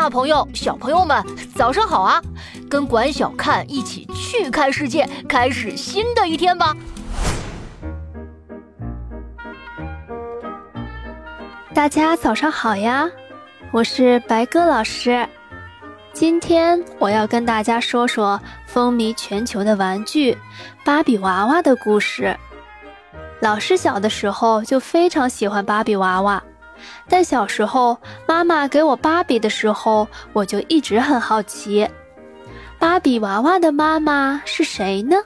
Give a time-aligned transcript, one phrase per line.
[0.00, 1.20] 大朋友、小朋友们，
[1.56, 2.22] 早上好啊！
[2.70, 6.72] 跟管小看一起去看世界，开始新的一天吧！
[11.74, 13.10] 大家早上好呀，
[13.72, 15.28] 我是白鸽老师。
[16.12, 20.38] 今天我要跟大家说说风靡全球的玩具
[20.84, 22.38] 芭比娃娃的故事。
[23.40, 26.40] 老师小的时候就非常喜欢芭比娃娃。
[27.08, 31.88] 但小时候，妈妈给我芭比的时候，我就一直很好奇，
[32.78, 35.16] 芭比娃娃的妈妈是谁呢？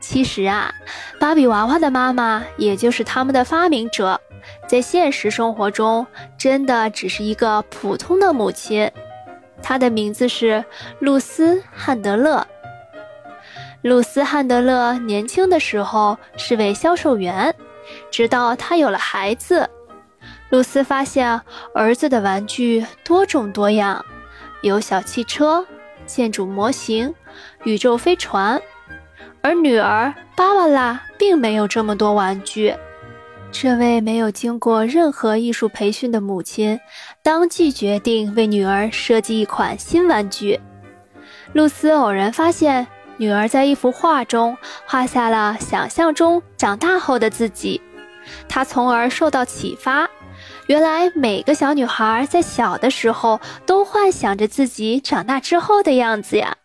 [0.00, 0.74] 其实啊，
[1.18, 4.18] 芭比娃娃的妈妈，也就是他们的发明者，
[4.66, 6.06] 在现实生活中
[6.38, 8.90] 真的只是一个普通的母亲，
[9.62, 10.64] 她的名字是
[11.00, 12.46] 露丝·汉德勒。
[13.82, 17.54] 露丝·汉德勒年轻的时候是位销售员，
[18.10, 19.68] 直到她有了孩子。
[20.50, 21.40] 露丝发现
[21.74, 24.04] 儿子的玩具多种多样，
[24.62, 25.64] 有小汽车、
[26.06, 27.14] 建筑模型、
[27.64, 28.60] 宇宙飞船，
[29.42, 32.74] 而女儿芭芭拉并没有这么多玩具。
[33.52, 36.78] 这位没有经过任何艺术培训的母亲，
[37.22, 40.60] 当即决定为女儿设计一款新玩具。
[41.52, 42.86] 露丝偶然发现
[43.16, 47.80] 女儿在一幅画中画下了想象中长大后的自己，
[48.48, 50.08] 她从而受到启发。
[50.66, 56.56] 原来每个小女孩在小的时候都幻想着自己长大之后的样子呀。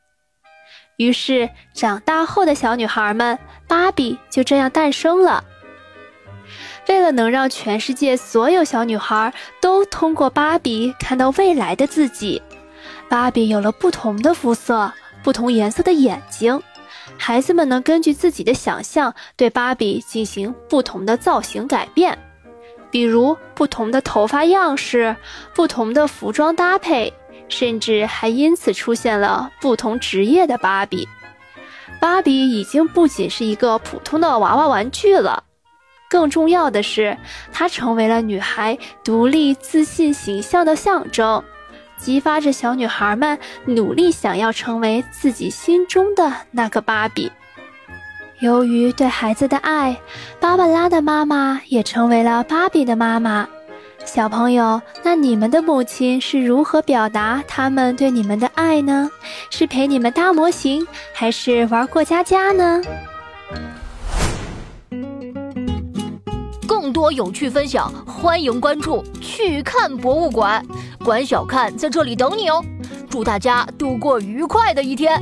[0.98, 3.38] 于是，长大后的小女孩们，
[3.68, 5.44] 芭比就这样诞生了。
[6.88, 12.42] 为了能让全世界所有小女孩都通过芭比看到未来的自己，
[13.10, 14.94] 芭比有了不同的肤色、
[15.24, 16.62] 不同颜色的眼睛，
[17.18, 22.18] 孩子们能根据自己的想象对芭比进行不同的造型改变。
[22.92, 25.16] 比如不同的头发样式、
[25.54, 27.14] 不同的服装搭配，
[27.50, 31.08] 甚至还因此出现了不同职业的芭比。
[32.00, 35.44] 芭比已经不仅是一个普通的娃娃玩具了，
[36.10, 37.18] 更重要的是，
[37.52, 41.44] 它成为了女孩独立自信形象的象征，
[41.98, 47.32] 激发着小女孩们努力想要成为自己心中的那个芭比。
[48.46, 50.00] 由于对孩子的爱，
[50.40, 53.48] 芭芭拉的妈妈也成为了芭比的妈妈。
[54.06, 59.10] 小朋友，那你们的母亲是如何表达他们对你们的爱呢？
[59.50, 62.84] 是陪你们搭模型，还是玩过家家呢？
[66.68, 70.64] 更多有趣分享，欢迎关注“去看博物馆”，
[71.04, 72.64] 管小看在这里等你哦。
[73.10, 75.20] 祝大家度过愉快的一天！